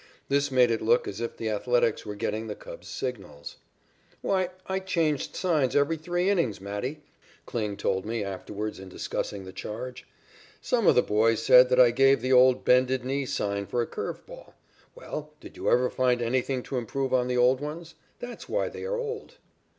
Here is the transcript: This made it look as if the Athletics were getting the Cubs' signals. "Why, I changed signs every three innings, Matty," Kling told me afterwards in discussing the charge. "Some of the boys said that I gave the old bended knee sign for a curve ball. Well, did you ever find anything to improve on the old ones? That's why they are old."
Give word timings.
This 0.29 0.49
made 0.49 0.71
it 0.71 0.81
look 0.81 1.07
as 1.07 1.21
if 1.21 1.37
the 1.37 1.51
Athletics 1.51 2.07
were 2.07 2.15
getting 2.15 2.47
the 2.47 2.55
Cubs' 2.55 2.87
signals. 2.87 3.57
"Why, 4.23 4.49
I 4.65 4.79
changed 4.79 5.35
signs 5.35 5.75
every 5.75 5.95
three 5.95 6.27
innings, 6.27 6.59
Matty," 6.59 7.03
Kling 7.45 7.77
told 7.77 8.03
me 8.03 8.23
afterwards 8.23 8.79
in 8.79 8.89
discussing 8.89 9.45
the 9.45 9.53
charge. 9.53 10.07
"Some 10.59 10.87
of 10.87 10.95
the 10.95 11.03
boys 11.03 11.43
said 11.43 11.69
that 11.69 11.79
I 11.79 11.91
gave 11.91 12.19
the 12.19 12.33
old 12.33 12.65
bended 12.65 13.05
knee 13.05 13.27
sign 13.27 13.67
for 13.67 13.83
a 13.83 13.85
curve 13.85 14.25
ball. 14.25 14.55
Well, 14.95 15.33
did 15.39 15.55
you 15.55 15.69
ever 15.69 15.87
find 15.91 16.19
anything 16.19 16.63
to 16.63 16.77
improve 16.79 17.13
on 17.13 17.27
the 17.27 17.37
old 17.37 17.61
ones? 17.61 17.93
That's 18.17 18.49
why 18.49 18.69
they 18.69 18.83
are 18.85 18.97
old." 18.97 19.35